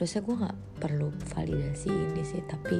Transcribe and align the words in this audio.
Seharusnya 0.00 0.24
gue 0.24 0.36
gak 0.48 0.58
perlu 0.80 1.12
validasi 1.36 1.92
ini 1.92 2.24
sih 2.24 2.40
Tapi 2.48 2.78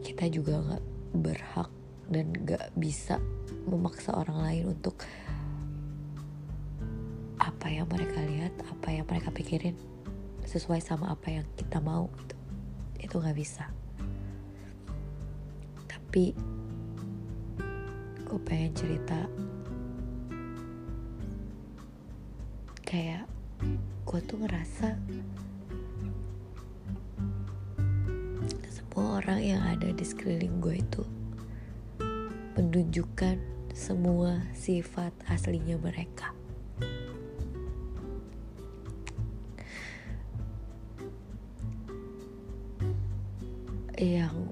Kita 0.00 0.24
juga 0.32 0.56
gak 0.72 0.84
berhak 1.20 1.68
Dan 2.08 2.32
gak 2.48 2.72
bisa 2.80 3.20
memaksa 3.68 4.16
orang 4.16 4.40
lain 4.40 4.64
untuk 4.72 5.04
Apa 7.36 7.68
yang 7.68 7.92
mereka 7.92 8.24
lihat 8.24 8.56
Apa 8.72 8.88
yang 8.88 9.04
mereka 9.04 9.28
pikirin 9.28 9.76
Sesuai 10.48 10.80
sama 10.80 11.12
apa 11.12 11.28
yang 11.28 11.44
kita 11.60 11.76
mau 11.76 12.08
gitu. 12.16 12.36
Itu 13.04 13.20
gak 13.20 13.36
bisa 13.36 13.68
tapi 16.08 16.32
gue 18.24 18.40
pengen 18.48 18.72
cerita 18.72 19.28
kayak 22.80 23.28
gue 24.08 24.24
tuh 24.24 24.40
ngerasa 24.40 24.96
semua 28.72 29.20
orang 29.20 29.36
yang 29.44 29.60
ada 29.60 29.92
di 29.92 30.00
sekeliling 30.00 30.64
gue 30.64 30.80
itu 30.80 31.04
menunjukkan 32.56 33.36
semua 33.76 34.40
sifat 34.56 35.12
aslinya 35.28 35.76
mereka. 35.76 36.32
Yang 44.00 44.47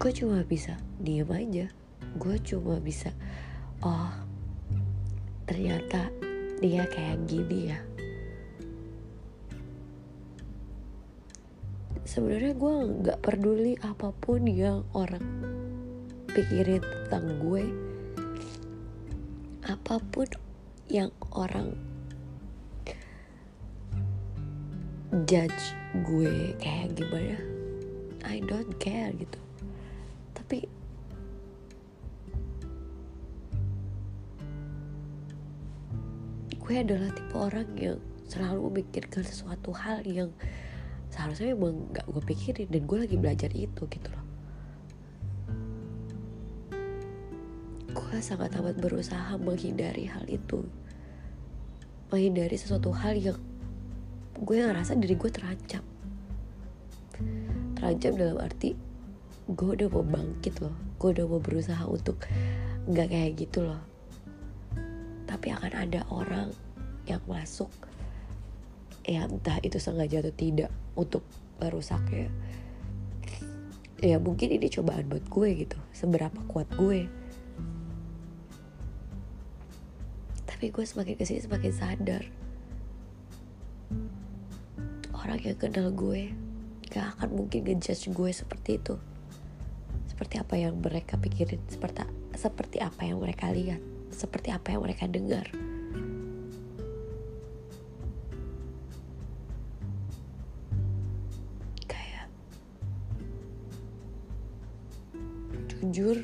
gue 0.00 0.16
cuma 0.16 0.40
bisa 0.40 0.80
diem 0.96 1.28
aja. 1.28 1.68
Gue 2.16 2.40
cuma 2.40 2.80
bisa 2.80 3.12
oh 3.84 4.08
ternyata 5.44 6.08
dia 6.64 6.88
kayak 6.88 7.28
gini 7.28 7.68
ya. 7.68 7.78
Sebenarnya 12.08 12.56
gue 12.56 12.74
nggak 13.04 13.20
peduli 13.20 13.76
apa 13.84 14.08
pun 14.16 14.48
yang 14.48 14.88
orang 14.96 15.20
pikirin 16.32 16.80
tentang 16.80 17.36
gue. 17.44 17.68
Apa 19.68 20.00
pun 20.00 20.32
yang 20.88 21.12
orang 21.36 21.76
judge 25.28 25.76
gue 26.08 26.56
kayak 26.56 26.96
gimana 26.96 27.36
I 28.24 28.38
don't 28.46 28.78
care 28.78 29.10
gitu 29.14 29.39
tapi 30.50 30.66
gue 36.58 36.74
adalah 36.74 37.06
tipe 37.14 37.38
orang 37.38 37.70
yang 37.78 38.02
selalu 38.26 38.66
memikirkan 38.66 39.22
sesuatu 39.22 39.70
hal 39.70 40.02
yang 40.02 40.34
seharusnya 41.14 41.54
memang 41.54 41.94
gak 41.94 42.02
gue 42.02 42.22
pikirin 42.34 42.66
dan 42.66 42.82
gue 42.82 42.98
lagi 42.98 43.14
belajar 43.14 43.50
itu 43.54 43.82
gitu 43.86 44.10
loh. 44.10 44.26
Gue 47.94 48.18
sangat 48.18 48.50
amat 48.58 48.74
berusaha 48.82 49.38
menghindari 49.38 50.10
hal 50.10 50.26
itu. 50.26 50.66
Menghindari 52.10 52.58
sesuatu 52.58 52.90
hal 52.90 53.14
yang 53.14 53.38
gue 54.34 54.56
ngerasa 54.58 54.98
diri 54.98 55.14
gue 55.14 55.30
terancam. 55.30 55.86
Terancam 57.78 58.18
dalam 58.18 58.42
arti 58.42 58.89
gue 59.50 59.70
udah 59.82 59.88
mau 59.90 60.06
bangkit 60.06 60.62
loh. 60.62 60.74
Gue 61.02 61.10
udah 61.10 61.26
mau 61.26 61.42
berusaha 61.42 61.82
untuk 61.90 62.22
nggak 62.86 63.08
kayak 63.10 63.32
gitu 63.34 63.66
loh. 63.66 63.82
Tapi 65.26 65.46
akan 65.50 65.72
ada 65.74 66.06
orang 66.10 66.54
yang 67.06 67.22
masuk 67.26 67.70
ya 69.02 69.26
entah 69.26 69.58
itu 69.66 69.82
sengaja 69.82 70.22
atau 70.22 70.34
tidak 70.34 70.70
untuk 70.94 71.26
merusaknya. 71.58 72.30
Ya 74.00 74.16
mungkin 74.22 74.54
ini 74.54 74.70
cobaan 74.70 75.10
buat 75.10 75.26
gue 75.26 75.66
gitu. 75.66 75.78
Seberapa 75.90 76.38
kuat 76.46 76.70
gue. 76.78 77.10
Tapi 80.46 80.66
gue 80.70 80.84
semakin 80.84 81.14
ke 81.18 81.24
sini 81.26 81.40
semakin 81.42 81.72
sadar. 81.74 82.24
Orang 85.10 85.40
yang 85.42 85.58
kenal 85.58 85.90
gue 85.92 86.32
gak 86.90 87.18
akan 87.18 87.44
mungkin 87.44 87.66
ngejudge 87.66 88.10
gue 88.10 88.30
seperti 88.34 88.82
itu 88.82 88.98
seperti 90.20 90.36
apa 90.36 90.52
yang 90.60 90.76
mereka 90.76 91.16
pikirin 91.16 91.64
seperti 91.64 92.04
seperti 92.36 92.76
apa 92.76 93.08
yang 93.08 93.24
mereka 93.24 93.48
lihat 93.48 93.80
seperti 94.12 94.52
apa 94.52 94.76
yang 94.76 94.84
mereka 94.84 95.08
dengar. 95.08 95.48
Kayak 101.88 102.28
jujur 105.72 106.20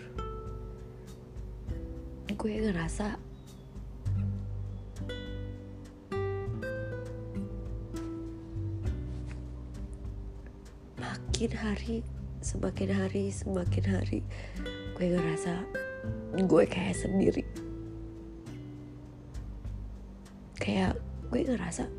gue 2.37 2.53
ngerasa 2.69 3.17
makin 11.01 11.51
hari 11.57 12.05
semakin 12.47 12.95
hari 12.95 13.35
semakin 13.35 13.85
hari 13.91 14.23
gue 14.95 15.07
ngerasa 15.11 15.67
gue 16.47 16.63
kayak 16.71 16.95
sendiri. 16.95 17.43
Kayak 20.55 20.95
gue 21.27 21.43
ngerasa 21.43 21.91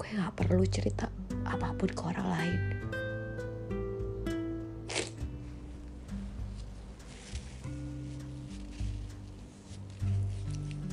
gue 0.00 0.08
nggak 0.16 0.32
perlu 0.32 0.64
cerita 0.64 1.12
apa 1.44 1.76
pun 1.76 1.92
ke 1.92 2.02
orang 2.08 2.28
lain. 2.32 2.60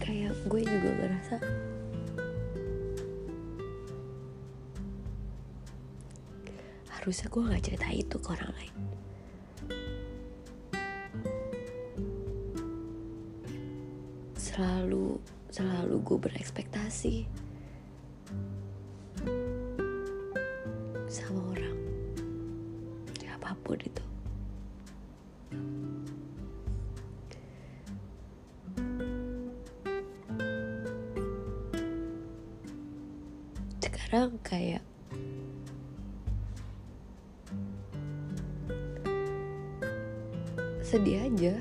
Kayak 0.03 0.35
gue 0.43 0.61
juga 0.67 0.89
ngerasa 0.91 1.35
harusnya 7.07 7.31
gue 7.31 7.39
nggak 7.39 7.63
cerita 7.63 7.87
itu 7.95 8.15
ke 8.19 8.29
orang 8.35 8.51
lain. 8.51 8.75
Selalu 14.35 15.15
selalu 15.47 15.95
gue 16.03 16.17
berekspektasi 16.19 17.15
sama 21.07 21.41
orang. 21.55 21.79
Apa 23.39 23.55
pun 23.63 23.79
itu. 23.79 24.03
Sekarang 33.79 34.35
kayak 34.43 34.83
sedih 40.97 41.29
aja. 41.29 41.53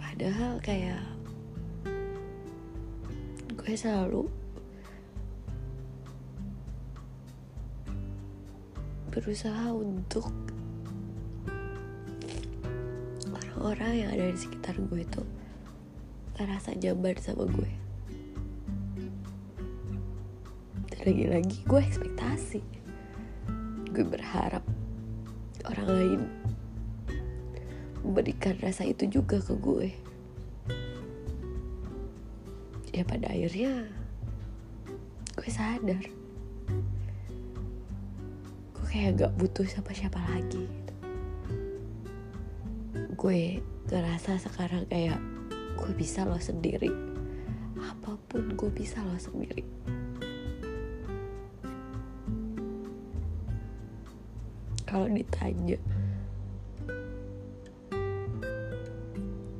Padahal 0.00 0.56
kayak 0.64 1.04
gue 3.52 3.72
selalu 3.76 4.32
berusaha 9.12 9.76
untuk 9.76 10.32
orang-orang 13.28 13.92
yang 13.92 14.10
ada 14.16 14.32
di 14.32 14.40
sekitar 14.40 14.72
gue 14.88 15.04
itu 15.04 15.20
ngerasa 16.40 16.80
nyaman 16.80 17.20
sama 17.20 17.44
gue 17.44 17.85
lagi-lagi 21.06 21.62
gue 21.70 21.78
ekspektasi. 21.78 22.58
Gue 23.94 24.02
berharap 24.02 24.66
orang 25.70 25.86
lain 25.86 26.20
berikan 28.02 28.58
rasa 28.58 28.82
itu 28.82 29.06
juga 29.06 29.38
ke 29.38 29.54
gue. 29.54 29.94
Ya 32.90 33.06
pada 33.06 33.30
akhirnya 33.30 33.86
gue 35.38 35.46
sadar. 35.46 36.02
Gue 38.74 38.86
kayak 38.90 39.22
gak 39.22 39.32
butuh 39.38 39.62
siapa-siapa 39.62 40.18
lagi 40.34 40.66
gitu. 40.66 40.94
gue 43.14 43.62
ngerasa 43.94 44.42
sekarang 44.42 44.90
kayak 44.90 45.22
gue 45.78 45.92
bisa 45.94 46.26
lo 46.26 46.42
sendiri. 46.42 46.90
Apa 47.78 48.18
pun 48.26 48.58
gue 48.58 48.70
bisa 48.74 48.98
lo 49.06 49.14
sendiri 49.14 49.62
kalau 54.96 55.12
ditanya. 55.12 55.76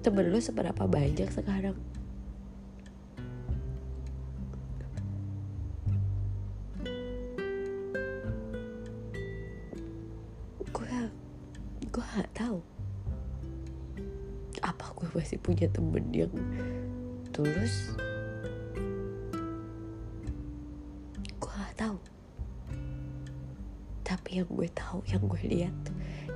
Temen 0.00 0.24
lu 0.32 0.40
seberapa 0.40 0.88
banyak 0.88 1.28
sekarang? 1.28 1.76
Gue 11.96 12.04
gak 12.12 12.28
tahu. 12.36 12.60
Apa 14.60 14.92
gue 14.96 15.08
masih 15.16 15.40
punya 15.40 15.64
temen 15.68 16.12
yang 16.12 16.32
tulus 17.32 17.92
yang 24.36 24.48
gue 24.52 24.68
tahu 24.76 25.00
yang 25.08 25.24
gue 25.24 25.42
lihat 25.48 25.76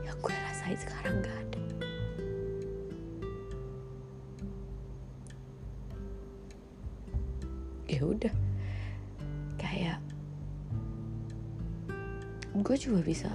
yang 0.00 0.16
gue 0.24 0.32
rasain 0.32 0.78
sekarang 0.80 1.20
gak 1.20 1.36
ada. 1.36 1.60
Ya 7.90 8.00
udah. 8.06 8.34
Kayak 9.60 10.00
gue 12.56 12.76
juga 12.80 13.00
bisa 13.04 13.28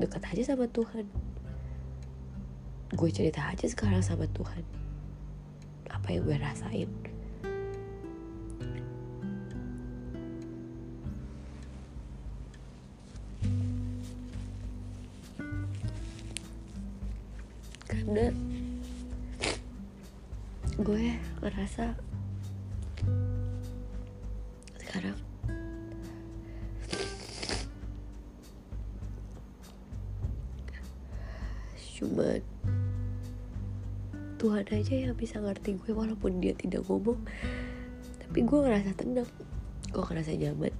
dekat 0.00 0.24
aja 0.24 0.56
sama 0.56 0.64
Tuhan. 0.72 1.04
Gue 2.96 3.10
cerita 3.12 3.44
aja 3.44 3.66
sekarang 3.68 4.00
sama 4.00 4.24
Tuhan. 4.32 4.64
Apa 5.92 6.08
yang 6.16 6.24
gue 6.24 6.38
rasain 6.40 7.11
karena 18.12 18.28
gue 20.84 21.16
ngerasa 21.40 21.96
sekarang 24.76 25.16
cuma 31.96 32.36
Tuhan 34.36 34.68
aja 34.68 34.92
yang 34.92 35.16
bisa 35.16 35.40
ngerti 35.40 35.80
gue 35.80 35.96
walaupun 35.96 36.36
dia 36.42 36.52
tidak 36.52 36.84
ngomong. 36.84 37.16
Tapi 38.20 38.42
gue 38.42 38.58
ngerasa 38.58 38.92
tenang. 38.92 39.30
Gue 39.88 40.02
ngerasa 40.02 40.34
nyaman. 40.34 40.74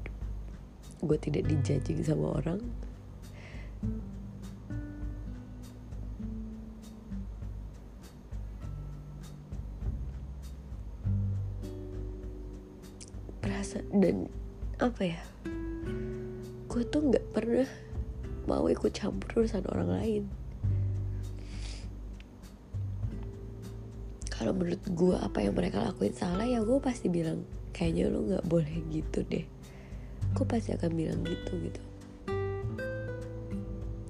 Gue 1.00 1.14
tidak 1.17 1.46
dijajing 1.46 2.02
sama 2.05 2.43
orang 2.43 2.61
perasaan 13.73 14.05
dan 14.05 14.17
apa 14.77 15.03
ya? 15.17 15.21
Gue 16.69 16.83
tuh 16.85 17.09
nggak 17.09 17.27
pernah 17.33 17.69
mau 18.45 18.69
ikut 18.69 18.93
campur 18.93 19.45
urusan 19.45 19.65
orang 19.73 19.89
lain. 19.89 20.25
Kalau 24.29 24.53
menurut 24.53 24.83
gue 24.85 25.17
apa 25.17 25.39
yang 25.41 25.55
mereka 25.57 25.81
lakuin 25.81 26.13
salah 26.13 26.45
ya 26.45 26.61
gue 26.61 26.77
pasti 26.83 27.07
bilang 27.07 27.47
kayaknya 27.73 28.13
lo 28.13 28.21
nggak 28.29 28.45
boleh 28.45 28.77
gitu 28.93 29.25
deh. 29.25 29.47
Gue 30.37 30.45
pasti 30.45 30.77
akan 30.77 30.91
bilang 30.93 31.21
gitu 31.25 31.53
gitu. 31.63 31.83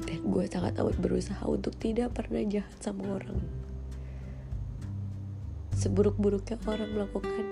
Dan 0.03 0.19
gue 0.27 0.45
sangat 0.51 0.75
amat 0.81 0.97
berusaha 0.99 1.43
untuk 1.47 1.77
tidak 1.79 2.17
pernah 2.17 2.43
jahat 2.49 2.79
sama 2.83 3.21
orang. 3.21 3.39
Seburuk-buruknya 5.77 6.63
orang 6.71 6.91
melakukan 6.95 7.47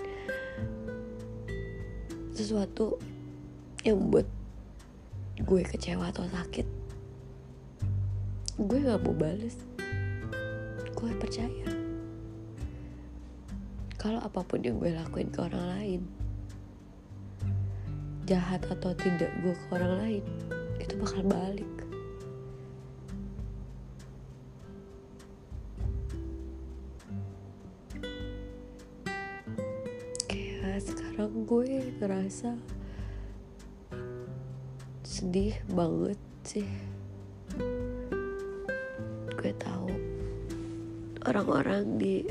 sesuatu 2.40 2.96
yang 3.84 4.00
membuat 4.00 4.26
gue 5.40 5.62
kecewa 5.64 6.08
atau 6.08 6.24
sakit 6.28 6.80
gue 8.60 8.76
gak 8.84 9.00
mau 9.00 9.16
bales. 9.16 9.56
Gue 10.92 11.16
percaya. 11.16 11.64
Kalau 13.96 14.20
apa 14.20 14.44
pun 14.44 14.60
yang 14.60 14.76
gue 14.76 14.92
lakuin 14.92 15.32
ke 15.32 15.40
orang 15.40 15.64
lain 15.76 16.00
jahat 18.28 18.62
atau 18.70 18.94
tidak 18.94 19.32
gue 19.42 19.50
ke 19.50 19.66
orang 19.74 19.92
lain 19.98 20.24
itu 20.78 20.94
bakal 21.02 21.26
balik 21.26 21.66
gue 31.50 31.82
ngerasa 31.98 32.54
sedih 35.02 35.58
banget 35.74 36.14
sih. 36.46 36.70
Gue 39.34 39.50
tahu 39.58 39.90
orang-orang 41.26 41.98
di 41.98 42.22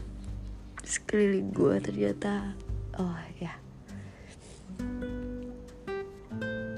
sekeliling 0.88 1.52
gue 1.52 1.76
ternyata 1.84 2.56
oh 2.96 3.20
ya. 3.44 3.60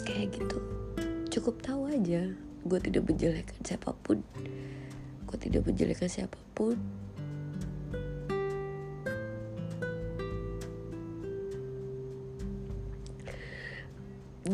Kayak 0.02 0.42
gitu. 0.42 0.58
Cukup 1.30 1.62
tahu 1.62 1.94
aja 1.94 2.26
gue 2.66 2.80
tidak 2.82 3.06
menjelekkan 3.06 3.62
siapa 3.62 3.94
pun. 4.02 4.26
Gue 5.30 5.38
tidak 5.38 5.70
menjelekkan 5.70 6.10
siapa 6.10 6.42
pun 6.58 6.74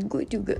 gue 0.05 0.23
juga. 0.29 0.57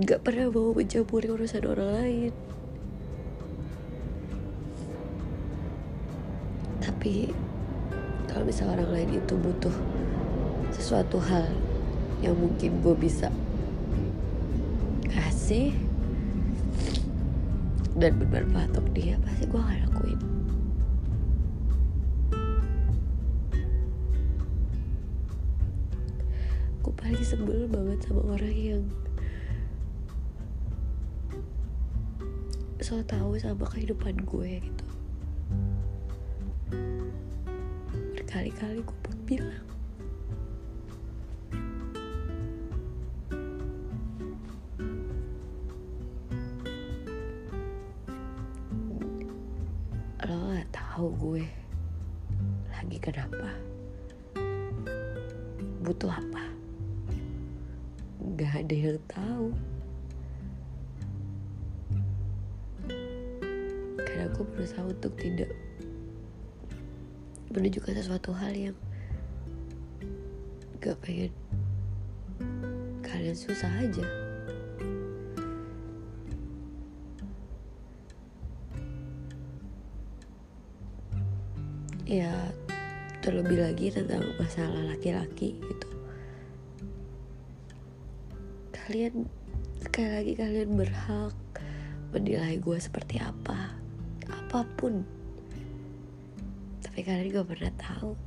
Gak 0.00 0.26
pernah 0.26 0.50
mau 0.50 0.74
mencampuri 0.74 1.30
urusan 1.30 1.62
orang 1.70 1.90
lain. 2.02 2.32
Tapi 6.82 7.30
kalau 8.26 8.42
misalnya 8.42 8.82
orang 8.82 8.90
lain 8.90 9.10
itu 9.22 9.34
butuh 9.38 9.76
sesuatu 10.74 11.22
hal 11.22 11.46
yang 12.24 12.34
mungkin 12.36 12.80
gue 12.80 12.96
bisa 12.96 13.28
kasih 15.12 15.74
dan 18.00 18.16
bermanfaat 18.16 18.72
untuk 18.72 18.88
dia 18.96 19.20
pasti 19.20 19.44
gue 19.44 19.60
akan 19.60 19.78
lakuin 19.90 20.39
paling 27.00 27.24
sebel 27.24 27.64
banget 27.64 27.96
sama 28.04 28.20
orang 28.36 28.52
yang 28.52 28.84
so 32.84 33.00
tahu 33.08 33.40
sama 33.40 33.64
kehidupan 33.72 34.20
gue 34.28 34.60
gitu. 34.60 34.86
Berkali-kali 38.12 38.84
gue 38.84 38.98
pun 39.00 39.16
bilang. 39.24 39.64
Lo 50.28 50.36
gak 50.52 50.68
tahu 50.68 51.06
gue 51.16 51.44
lagi 52.68 52.96
kenapa. 53.00 53.48
Butuh 55.80 56.12
apa 56.12 56.49
gak 58.40 58.64
ada 58.64 58.72
yang 58.72 58.96
tahu. 59.04 59.52
Karena 64.00 64.24
aku 64.32 64.48
berusaha 64.48 64.80
untuk 64.80 65.12
tidak 65.20 65.52
menunjukkan 67.52 68.00
sesuatu 68.00 68.32
hal 68.32 68.56
yang 68.56 68.76
gak 70.80 70.96
pengen 71.04 71.28
kalian 73.04 73.36
susah 73.36 73.68
aja. 73.76 74.08
Ya 82.08 82.32
terlebih 83.20 83.60
lagi 83.60 83.92
tentang 83.92 84.24
masalah 84.40 84.96
laki-laki 84.96 85.60
gitu 85.60 85.89
kalian 88.90 89.30
sekali 89.86 90.10
lagi 90.10 90.32
kalian 90.34 90.74
berhak 90.74 91.38
menilai 92.10 92.58
gue 92.58 92.74
seperti 92.74 93.22
apa. 93.22 93.78
Apa 94.26 94.66
pun. 94.74 95.06
Tapi 96.82 96.98
kalian 97.06 97.30
gak 97.30 97.46
pernah 97.54 97.70
tahu. 97.78 98.18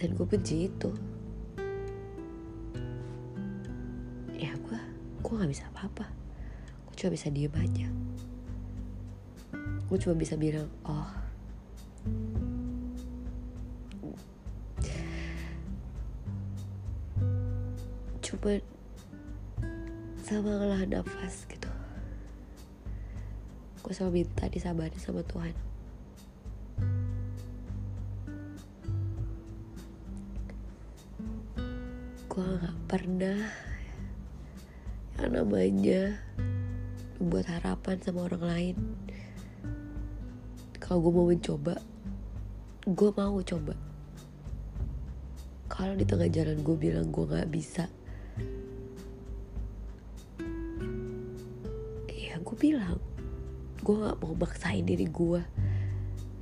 Dan 0.00 0.16
gue 0.16 0.24
benci 0.24 0.72
itu. 0.72 0.96
Ya 4.40 4.56
gue 4.56 4.80
gue 5.20 5.34
nggak 5.36 5.52
bisa 5.52 5.68
apa-apa. 5.76 6.08
Gue 6.88 6.94
cuma 6.96 7.12
bisa 7.20 7.28
diem 7.28 7.52
aja. 7.52 7.88
Gue 9.92 9.98
cuma 10.00 10.16
bisa 10.16 10.40
bilang 10.40 10.72
oh 10.88 11.12
sama 20.26 20.50
ngelah 20.58 20.82
nafas 20.90 21.46
gitu. 21.46 21.70
Gue 23.80 23.92
selalu 23.94 24.26
minta 24.26 24.50
disabarin 24.50 24.98
sama 24.98 25.22
Tuhan. 25.22 25.54
Gue 32.26 32.46
gak 32.60 32.78
pernah 32.90 33.48
yang 35.16 35.32
namanya 35.32 36.20
membuat 37.16 37.48
harapan 37.48 37.96
sama 38.02 38.26
orang 38.28 38.44
lain. 38.44 38.76
Kalau 40.82 41.00
gue 41.00 41.12
mau 41.14 41.30
mencoba 41.30 41.78
gue 42.86 43.10
mau 43.14 43.42
coba. 43.42 43.74
Kalau 45.66 45.98
di 45.98 46.06
tengah 46.06 46.30
jalan 46.30 46.62
gue 46.62 46.76
bilang 46.78 47.10
gue 47.10 47.26
nggak 47.26 47.50
bisa 47.50 47.90
gue 52.56 52.72
bilang 52.72 52.96
gue 53.84 53.92
nggak 54.00 54.16
mau 54.16 54.32
maksain 54.32 54.80
diri 54.88 55.04
gue 55.12 55.44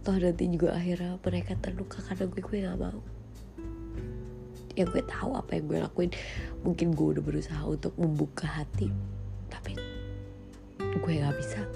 toh 0.06 0.14
nanti 0.14 0.47
juga 0.47 0.78
akhirnya 0.78 1.18
mereka 1.18 1.59
terluka 1.59 1.99
karena 2.06 2.30
gue 2.30 2.38
gue 2.38 2.59
nggak 2.62 2.78
mau. 2.78 3.00
Ya 4.78 4.87
gue 4.87 5.02
tahu 5.02 5.35
apa 5.35 5.59
yang 5.59 5.66
gue 5.66 5.78
lakuin. 5.83 6.14
Mungkin 6.62 6.94
gue 6.94 7.18
udah 7.18 7.25
berusaha 7.25 7.59
untuk 7.66 7.99
membuka 7.99 8.47
hati 8.47 8.94
tapi 9.50 9.75
gue 10.78 11.12
nggak 11.18 11.35
bisa. 11.35 11.66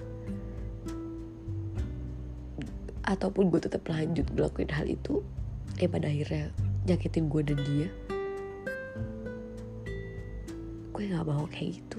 Ataupun 3.03 3.51
gue 3.51 3.59
tetap 3.59 3.91
lanjut 3.91 4.29
ngelakuin 4.39 4.71
hal 4.71 4.87
itu 4.87 5.27
eh 5.83 5.91
pada 5.91 6.07
akhirnya 6.07 6.55
nyakitin 6.87 7.27
gue 7.27 7.43
dan 7.43 7.59
dia. 7.67 7.91
Gue 10.95 11.11
nggak 11.11 11.27
mau 11.27 11.43
kayak 11.51 11.83
gitu 11.83 11.99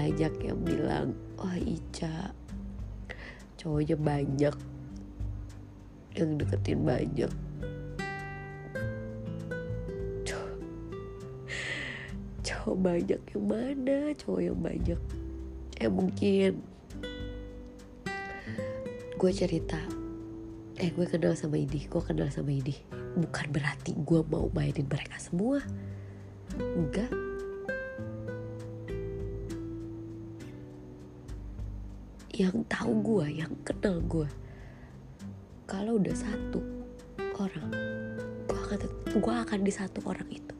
banyak 0.00 0.32
yang 0.40 0.60
bilang 0.64 1.12
oh 1.36 1.56
Ica 1.60 2.32
cowoknya 3.60 4.00
banyak 4.00 4.56
yang 6.16 6.40
deketin 6.40 6.80
banyak. 6.80 7.28
Cowok 12.40 12.76
banyak 12.80 13.20
yang 13.20 13.44
mana? 13.44 13.98
Cowok 14.16 14.40
yang 14.40 14.58
banyak. 14.58 15.00
Eh 15.76 15.92
mungkin 15.92 16.64
gue 19.20 19.32
cerita. 19.36 19.80
Eh 20.80 20.88
gue 20.96 21.04
kenal 21.04 21.36
sama 21.36 21.60
ini 21.60 21.84
gue 21.84 22.00
kenal 22.00 22.32
sama 22.32 22.48
ini 22.48 22.72
bukan 23.20 23.52
berarti 23.52 23.92
gue 23.92 24.20
mau 24.24 24.48
mainin 24.56 24.88
mereka 24.88 25.20
semua. 25.20 25.60
Enggak 26.56 27.19
yang 32.40 32.64
tahu 32.72 33.04
gue 33.04 33.44
yang 33.44 33.52
kenal 33.68 34.00
gue 34.08 34.24
kalau 35.68 36.00
udah 36.00 36.16
satu 36.16 36.56
orang 37.36 37.68
gue 38.48 38.56
akan 38.56 38.80
gue 39.20 39.34
akan 39.44 39.60
di 39.60 39.72
satu 39.72 40.00
orang 40.08 40.24
itu. 40.32 40.54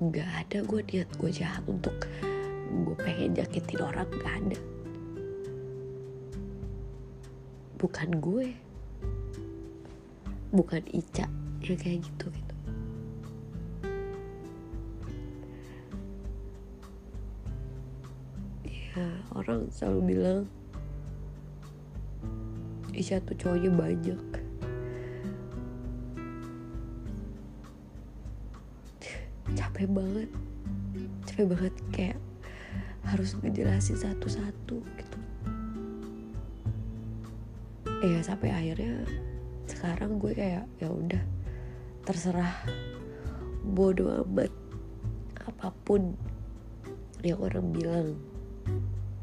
Nggak 0.00 0.30
ada 0.40 0.58
gue 0.64 0.80
niat 0.88 1.10
gue 1.20 1.30
jahat 1.30 1.64
untuk 1.68 1.92
gue 2.72 2.96
pengen 2.96 3.36
nyakitin 3.36 3.80
orang 3.84 4.08
nggak 4.08 4.34
ada. 4.40 4.60
Bukan 7.76 8.08
gue. 8.24 8.46
Bukan 10.54 10.82
Ica 10.96 11.28
yang 11.60 11.76
kayak 11.76 12.00
gitu 12.08 12.26
ya 18.94 19.10
orang 19.34 19.66
selalu 19.74 20.00
bilang 20.14 20.46
Ica 22.94 23.18
tuh 23.26 23.34
cowoknya 23.34 23.70
banyak. 23.74 24.22
Capek 29.58 29.90
banget. 29.90 30.30
Capek 31.26 31.46
banget 31.50 31.74
kayak 31.90 32.18
harus 33.02 33.34
ngejelasin 33.42 33.98
satu-satu 33.98 34.78
gitu. 34.78 35.18
Ya 38.06 38.22
sampai 38.22 38.54
akhirnya 38.54 39.02
sekarang 39.66 40.22
gue 40.22 40.30
kayak 40.30 40.70
ya 40.78 40.86
udah 40.86 41.22
terserah. 42.06 42.62
Bodoh 43.74 44.22
amat. 44.22 44.54
Apa 45.50 45.74
pun 45.82 46.14
yang 47.26 47.42
orang 47.42 47.74
bilang 47.74 48.08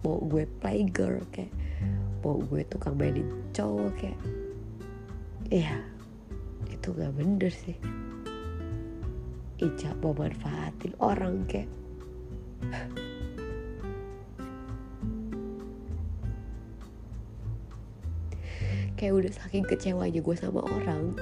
mau 0.02 0.18
gue 0.26 0.50
playgirl 0.60 1.22
kayak 1.30 1.54
mau 2.26 2.38
gue 2.38 2.62
tukang 2.70 2.98
mainin 2.98 3.26
cowok 3.54 3.92
kayak 3.98 4.20
ya 5.52 5.78
itu 6.72 6.88
gak 6.98 7.14
bener 7.14 7.54
sih. 7.54 7.78
Ica 9.62 9.94
mau 10.02 10.18
manfaatin 10.18 10.98
orang 10.98 11.46
kayak 11.46 11.70
kayak 18.98 19.14
udah 19.18 19.34
saking 19.34 19.66
kecewanya 19.66 20.22
gue 20.22 20.36
sama 20.38 20.66
orang 20.66 21.14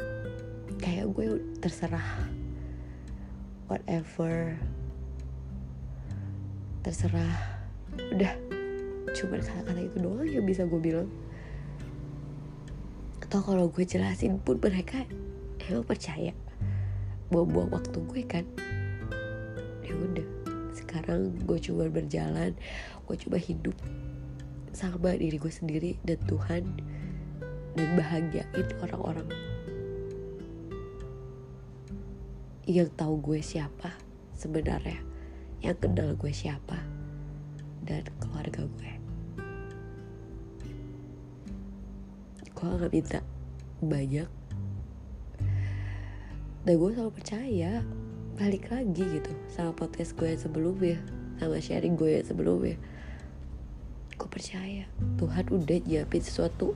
kayak 0.80 1.12
gue 1.12 1.40
terserah 1.60 2.28
whatever 3.68 4.56
terserah 6.84 7.59
udah. 8.14 8.34
Cuma 9.16 9.42
kata-kata 9.42 9.82
itu 9.82 9.98
doang 10.00 10.28
yang 10.28 10.46
bisa 10.46 10.66
gue 10.66 10.82
bilang. 10.82 11.10
Atau 13.24 13.42
kalau 13.46 13.70
gue 13.70 13.86
jelasin 13.86 14.42
pun 14.42 14.58
mereka 14.58 15.06
emang 15.70 15.86
percaya 15.86 16.34
buang-buang 17.30 17.70
waktu 17.74 17.98
gue 18.00 18.24
kan. 18.26 18.46
Ya 19.86 19.94
udah. 19.94 20.28
Sekarang 20.74 21.36
gue 21.46 21.58
coba 21.60 21.92
berjalan 21.92 22.58
gue 23.10 23.18
coba 23.26 23.42
hidup 23.42 23.74
sama 24.70 25.18
diri 25.18 25.42
gue 25.42 25.50
sendiri 25.50 25.98
dan 26.06 26.22
Tuhan 26.30 26.62
dan 27.74 27.90
bahagiain 27.98 28.70
orang-orang 28.86 29.26
yang 32.70 32.86
tahu 32.94 33.18
gue 33.18 33.42
siapa 33.42 33.98
sebenarnya 34.38 35.02
yang 35.66 35.74
kenal 35.74 36.14
gue 36.14 36.30
siapa 36.30 36.78
dan 37.84 38.04
keluarga 38.20 38.66
gue. 38.66 38.94
Gue 42.52 42.68
gak 42.76 42.92
minta 42.92 43.20
banyak. 43.80 44.30
Dan 46.68 46.74
gue 46.76 46.90
selalu 46.92 47.14
percaya 47.16 47.82
balik 48.36 48.72
lagi 48.72 49.04
gitu 49.04 49.32
sama 49.52 49.76
podcast 49.76 50.16
gue 50.16 50.32
yang 50.32 50.40
sebelumnya 50.40 50.98
sama 51.40 51.58
sharing 51.64 51.96
gue 51.96 52.20
yang 52.20 52.28
sebelumnya. 52.28 52.76
Gue 54.20 54.28
percaya 54.28 54.84
Tuhan 55.16 55.46
udah 55.48 55.80
nyiapin 55.88 56.20
sesuatu 56.20 56.76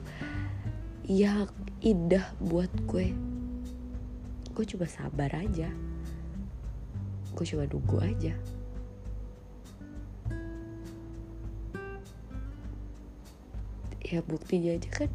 yang 1.04 1.52
indah 1.84 2.32
buat 2.40 2.72
gue. 2.88 3.12
Gue 4.56 4.64
cuma 4.64 4.88
sabar 4.88 5.28
aja. 5.36 5.68
Gue 7.36 7.44
cuma 7.44 7.68
nunggu 7.68 7.98
aja 8.00 8.32
ya 14.04 14.20
buktinya 14.20 14.76
aja 14.76 14.90
kan 14.92 15.10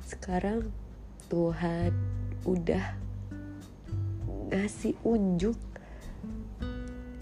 sekarang 0.00 0.72
Tuhan 1.28 1.92
udah 2.48 2.96
ngasih 4.50 4.96
unjuk. 5.06 5.54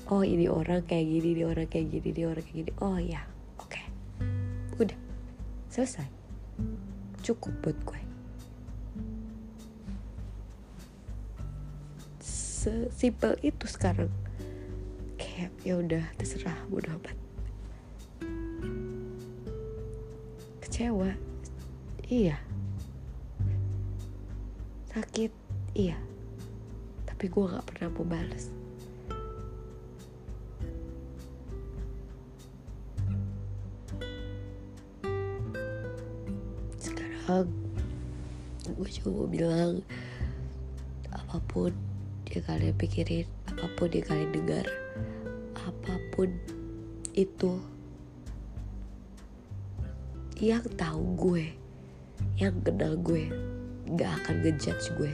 Oh 0.09 0.25
ini 0.25 0.49
orang 0.49 0.89
kayak 0.89 1.05
gini 1.05 1.37
ini 1.37 1.43
orang 1.45 1.69
kayak 1.69 1.93
gini 1.93 2.09
ini 2.17 2.23
orang 2.25 2.41
kayak 2.41 2.59
gini. 2.65 2.73
Oh 2.81 2.97
ya 2.97 3.21
oke. 3.61 3.77
Okay. 3.77 3.85
udah 4.81 4.99
selesai. 5.69 6.09
Cukup 7.21 7.53
buat 7.61 7.77
gue. 7.85 8.01
Sesimpel 12.25 13.37
itu 13.45 13.69
sekarang. 13.69 14.09
Kayak 15.21 15.53
ya 15.67 15.75
udah 15.77 16.05
terserah 16.17 16.57
bodo 16.73 16.89
amat 16.97 17.28
kecewa. 20.79 21.11
Iya. 22.07 22.39
Sakit 24.95 25.35
iya. 25.75 25.99
Tapi 27.03 27.27
gue 27.27 27.51
gak 27.51 27.67
pernah 27.67 27.91
mau 27.99 28.07
balas 28.07 28.55
sekarang 36.79 37.51
gue 38.71 38.89
cuma 39.03 39.11
mau 39.19 39.27
bilang 39.27 39.83
apa 41.11 41.43
pun 41.51 41.75
yang 42.31 42.47
kalian 42.47 42.79
pikirin 42.79 43.27
apa 43.51 43.67
pun 43.75 43.91
yang 43.91 44.07
kalian 44.07 44.31
dengar 44.31 44.67
apa 45.59 45.99
pun 46.15 46.31
itu 47.19 47.59
yang 50.39 50.63
tahu 50.79 51.03
gue 51.19 51.47
yang 52.39 52.55
kenal 52.63 52.95
gue 52.95 53.27
gak 53.99 54.23
akan 54.23 54.47
ngejudge 54.47 54.95
gue. 54.95 55.13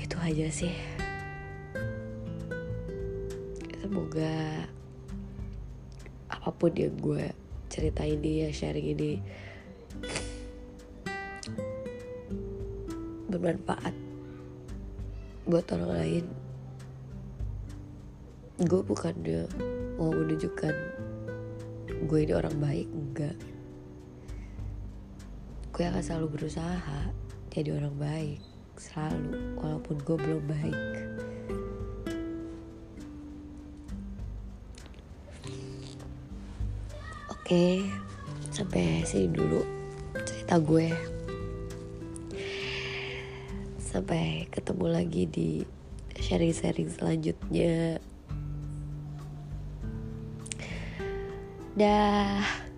Itu 0.00 0.16
aja 0.16 0.48
sih. 0.48 0.72
Semoga 3.84 4.64
apa 6.32 6.48
pun 6.56 6.72
yang 6.72 6.96
gue 6.96 7.28
ceritain 7.68 8.16
ini 8.16 8.48
ya 8.48 8.50
sharing 8.50 8.96
ini 8.96 9.20
bermanfaat 13.28 13.92
buat 15.44 15.68
orang 15.76 15.92
lain 16.00 16.39
gue 18.60 18.80
bukannya 18.84 19.48
mau 19.96 20.12
menunjukkan 20.12 20.74
gue 22.04 22.18
ini 22.20 22.32
orang 22.36 22.56
baik 22.60 22.88
enggak 22.92 23.36
gue 25.72 25.84
akan 25.88 26.02
selalu 26.04 26.36
berusaha 26.36 27.00
jadi 27.48 27.80
orang 27.80 27.96
baik 27.96 28.40
selalu 28.76 29.56
walaupun 29.56 29.96
gue 30.04 30.16
belum 30.16 30.44
baik 30.44 30.80
Oke, 37.50 37.82
sampai 38.54 39.02
sini 39.02 39.26
dulu 39.26 39.66
cerita 40.22 40.62
gue. 40.62 40.86
Sampai 43.82 44.46
ketemu 44.54 44.86
lagi 44.86 45.26
di 45.26 45.66
sharing-sharing 46.14 46.94
selanjutnya. 46.94 47.98
Dah. 51.80 52.69